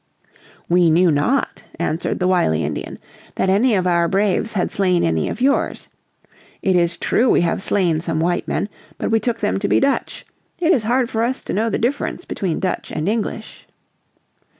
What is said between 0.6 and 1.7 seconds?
"We knew not,"